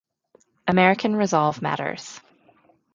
[0.67, 2.19] American resolve matters.